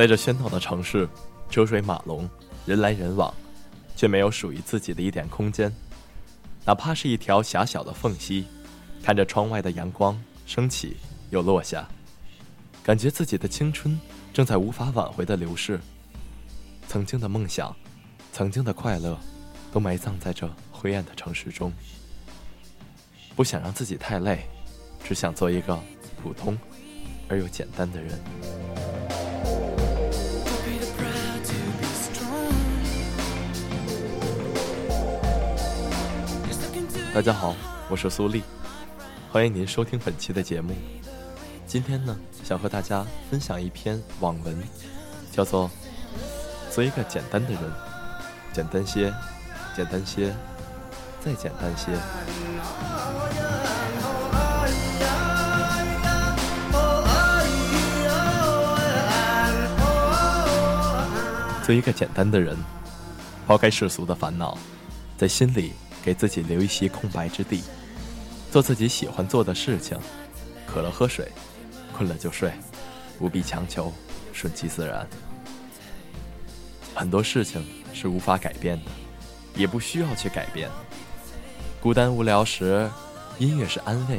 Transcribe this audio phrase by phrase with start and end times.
[0.00, 1.06] 在这喧闹的城市，
[1.50, 2.26] 车水马龙，
[2.64, 3.34] 人来人往，
[3.94, 5.70] 却没有属于自己的一点空间。
[6.64, 8.46] 哪怕是一条狭小的缝隙，
[9.02, 10.96] 看着窗外的阳光升起
[11.28, 11.86] 又落下，
[12.82, 14.00] 感觉自己的青春
[14.32, 15.78] 正在无法挽回的流逝。
[16.88, 17.76] 曾经的梦想，
[18.32, 19.18] 曾经的快乐，
[19.70, 21.70] 都埋葬在这灰暗的城市中。
[23.36, 24.46] 不想让自己太累，
[25.04, 25.78] 只想做一个
[26.22, 26.56] 普通
[27.28, 28.18] 而又简单的人。
[37.12, 37.56] 大家好，
[37.88, 38.40] 我是苏丽，
[39.32, 40.72] 欢迎您收听本期的节目。
[41.66, 44.56] 今天呢，想和大家分享一篇网文，
[45.32, 45.68] 叫做
[46.74, 47.60] 《做一个简单的人》，
[48.52, 49.12] 简单些，
[49.74, 50.32] 简单些，
[51.20, 51.90] 再简单些。
[61.66, 62.56] 做一个简单的人，
[63.48, 64.56] 抛开世俗的烦恼，
[65.18, 65.72] 在心里。
[66.02, 67.62] 给自己留一些空白之地，
[68.50, 69.98] 做自己喜欢做的事情，
[70.66, 71.30] 渴了喝水，
[71.92, 72.52] 困了就睡，
[73.18, 73.92] 不必强求，
[74.32, 75.06] 顺其自然。
[76.94, 78.90] 很多事情是无法改变的，
[79.54, 80.68] 也不需要去改变。
[81.80, 82.90] 孤单无聊时，
[83.38, 84.18] 音乐是安慰；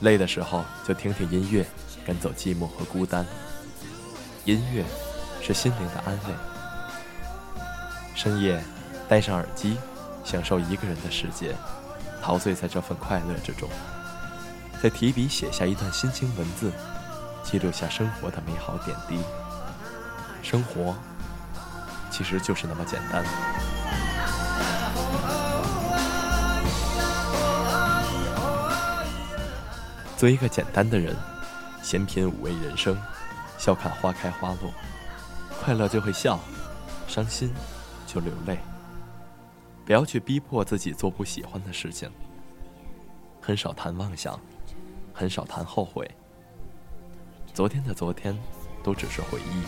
[0.00, 1.66] 累的时候，就听听音乐，
[2.06, 3.26] 赶走寂寞和孤单。
[4.44, 4.84] 音乐
[5.42, 6.34] 是心灵的安慰。
[8.14, 8.62] 深夜，
[9.08, 9.76] 戴上耳机。
[10.26, 11.54] 享受一个人的世界，
[12.20, 13.68] 陶醉在这份快乐之中，
[14.82, 16.72] 再提笔写下一段心情文字，
[17.44, 19.20] 记录下生活的美好点滴。
[20.42, 20.96] 生活
[22.10, 23.24] 其实就是那么简单。
[30.16, 31.14] 做一个简单的人，
[31.82, 32.98] 闲品五味人生，
[33.58, 34.72] 笑看花开花落，
[35.62, 36.40] 快乐就会笑，
[37.06, 37.54] 伤心
[38.08, 38.58] 就流泪。
[39.86, 42.10] 不要去逼迫自己做不喜欢的事情。
[43.40, 44.38] 很少谈妄想，
[45.14, 46.10] 很少谈后悔。
[47.54, 48.36] 昨天的昨天，
[48.82, 49.62] 都只是回忆。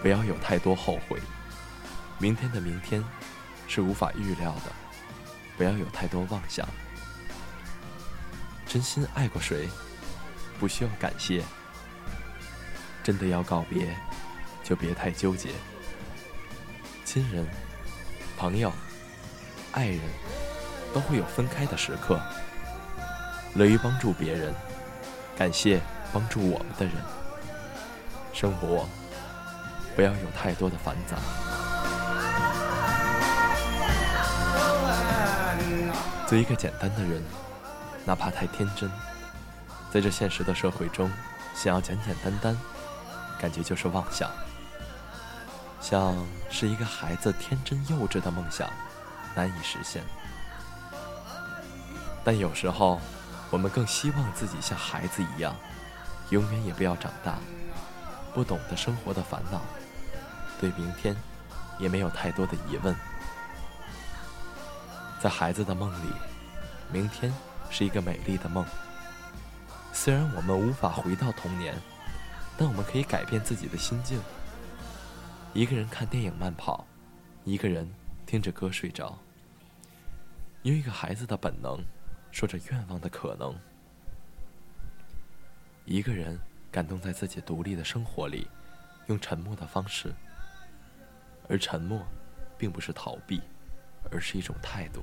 [0.00, 1.20] 不要有太多后悔。
[2.20, 3.04] 明天的明天，
[3.66, 4.70] 是无法预料的。
[5.56, 6.64] 不要有太多妄想。
[8.66, 9.68] 真心爱过谁，
[10.60, 11.42] 不需要感谢。
[13.02, 13.96] 真的要告别，
[14.62, 15.50] 就别太纠结。
[17.04, 17.44] 亲人，
[18.38, 18.72] 朋友。
[19.74, 20.00] 爱人，
[20.94, 22.20] 都会有分开的时刻。
[23.54, 24.54] 乐于帮助别人，
[25.36, 25.80] 感谢
[26.12, 26.94] 帮助我们的人。
[28.32, 28.88] 生活
[29.96, 31.16] 不要有太多的繁杂。
[36.26, 37.22] 做一个简单的人，
[38.04, 38.90] 哪怕太天真。
[39.92, 41.10] 在这现实的社会中，
[41.54, 42.56] 想要简简单单，
[43.40, 44.30] 感觉就是妄想。
[45.80, 46.16] 像
[46.48, 48.70] 是一个孩子天真幼稚的梦想。
[49.34, 50.02] 难以实现，
[52.24, 53.00] 但有时候，
[53.50, 55.54] 我们更希望自己像孩子一样，
[56.30, 57.38] 永远也不要长大，
[58.32, 59.60] 不懂得生活的烦恼，
[60.60, 61.16] 对明天
[61.78, 62.94] 也没有太多的疑问。
[65.20, 66.12] 在孩子的梦里，
[66.92, 67.32] 明天
[67.70, 68.64] 是一个美丽的梦。
[69.92, 71.74] 虽然我们无法回到童年，
[72.56, 74.20] 但我们可以改变自己的心境。
[75.52, 76.84] 一个人看电影慢跑，
[77.44, 77.88] 一个人。
[78.26, 79.18] 听着歌睡着，
[80.62, 81.84] 用一个孩子的本能，
[82.32, 83.54] 说着愿望的可能。
[85.84, 86.40] 一个人
[86.72, 88.48] 感动在自己独立的生活里，
[89.06, 90.12] 用沉默的方式。
[91.48, 92.02] 而沉默，
[92.56, 93.42] 并不是逃避，
[94.10, 95.02] 而是一种态度。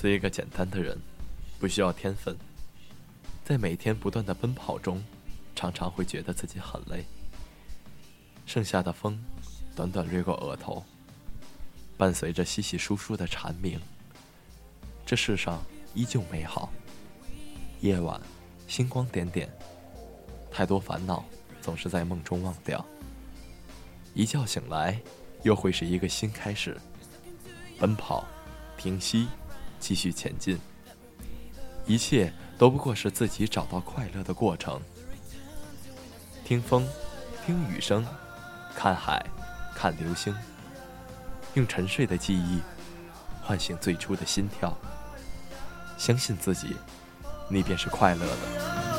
[0.00, 0.98] 做一个简单的人，
[1.58, 2.34] 不需要天分。
[3.44, 5.04] 在每天不断的奔跑中，
[5.54, 7.04] 常常会觉得自己很累。
[8.46, 9.22] 盛夏的风，
[9.76, 10.82] 短短掠过额头，
[11.98, 13.78] 伴随着稀稀疏疏的蝉鸣。
[15.04, 15.62] 这世上
[15.92, 16.72] 依旧美好。
[17.82, 18.18] 夜晚，
[18.66, 19.50] 星光点点，
[20.50, 21.22] 太多烦恼
[21.60, 22.82] 总是在梦中忘掉。
[24.14, 24.98] 一觉醒来，
[25.42, 26.74] 又会是一个新开始。
[27.78, 28.24] 奔跑，
[28.78, 29.28] 停息。
[29.80, 30.56] 继续前进，
[31.86, 34.80] 一切都不过是自己找到快乐的过程。
[36.44, 36.86] 听风，
[37.44, 38.06] 听雨声，
[38.76, 39.24] 看海，
[39.74, 40.36] 看流星，
[41.54, 42.60] 用沉睡的记忆
[43.42, 44.76] 唤醒最初的心跳。
[45.96, 46.76] 相信自己，
[47.48, 48.89] 你便是快乐的。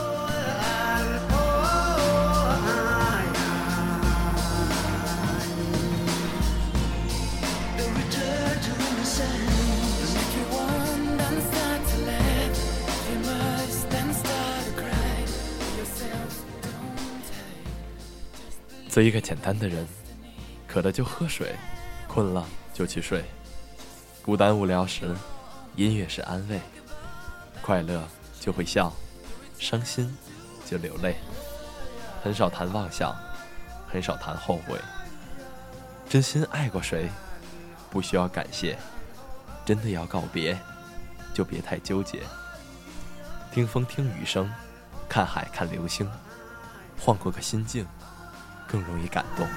[18.92, 19.88] 做一个简单的人，
[20.68, 21.56] 渴了就喝水，
[22.10, 23.24] 困了就去睡。
[24.22, 25.16] 孤单无聊时，
[25.78, 26.60] 音乐是安慰。
[27.62, 28.06] 快乐
[28.38, 28.92] 就会笑，
[29.58, 30.14] 伤心
[30.66, 31.16] 就流泪。
[32.22, 33.16] 很少谈妄想，
[33.88, 34.78] 很少谈后悔。
[36.10, 37.10] 真心爱过谁，
[37.90, 38.78] 不需要感谢。
[39.66, 40.60] 真的要告别，
[41.34, 42.24] 就别太纠结。
[43.54, 44.52] 听风听雨声，
[45.08, 46.12] 看海看流星，
[47.00, 47.88] 换过个心境。
[48.72, 49.48] 更容易感动。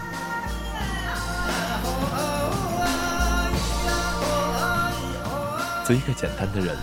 [5.84, 6.76] 做一个简单的人，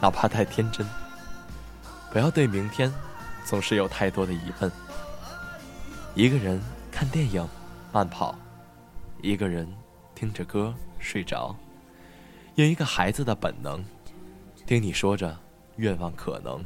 [0.00, 0.86] 哪怕太天真。
[2.12, 2.92] 不要对明天
[3.44, 4.70] 总是有太多的疑问。
[6.14, 6.60] 一个人
[6.92, 7.48] 看电影，
[7.92, 8.34] 慢跑；
[9.22, 9.72] 一个人
[10.14, 11.54] 听着歌睡着。
[12.56, 13.84] 用一个孩子的本能，
[14.66, 15.36] 听你说着
[15.76, 16.64] 愿望可能。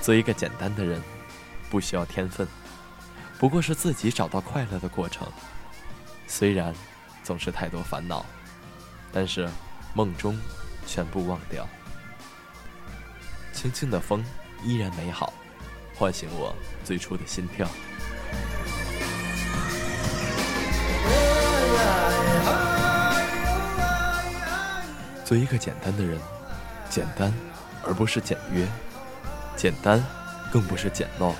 [0.00, 1.02] 做一个简单的人。
[1.74, 2.46] 不需要天分，
[3.36, 5.26] 不过是自己找到快乐的过程。
[6.28, 6.72] 虽然
[7.24, 8.24] 总是太多烦恼，
[9.12, 9.50] 但是
[9.92, 10.38] 梦中
[10.86, 11.66] 全部忘掉。
[13.52, 14.24] 轻轻的风
[14.62, 15.32] 依然美好，
[15.96, 16.54] 唤醒我
[16.84, 17.68] 最初的心跳。
[25.24, 26.20] 做一个简单的人，
[26.88, 27.34] 简单
[27.84, 28.64] 而不是简约，
[29.56, 30.00] 简单
[30.52, 31.34] 更不是简陋。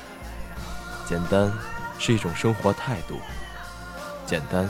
[1.06, 1.52] 简单
[1.98, 3.20] 是一种生活态度，
[4.26, 4.66] 简单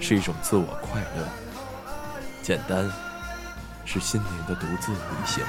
[0.00, 1.26] 是一种自我快乐，
[2.42, 2.90] 简单
[3.84, 5.44] 是心灵的独自旅行。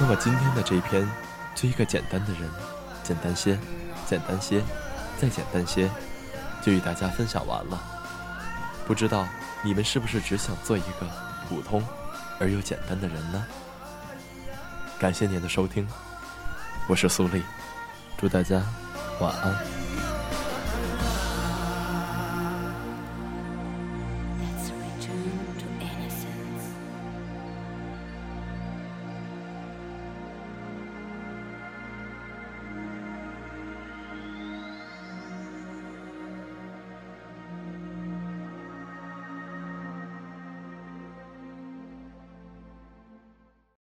[0.00, 1.08] 那么今天的这篇，
[1.54, 2.50] 做一个简单的人，
[3.02, 3.58] 简单些，
[4.06, 4.62] 简单些，
[5.18, 5.90] 再简单些。
[6.64, 7.78] 就与大家分享完了，
[8.86, 9.28] 不知道
[9.62, 11.06] 你们是不是只想做一个
[11.46, 11.84] 普通
[12.40, 13.44] 而又简单的人呢？
[14.98, 15.86] 感谢您的收听，
[16.88, 17.42] 我是苏丽，
[18.16, 18.62] 祝大家
[19.20, 19.73] 晚安。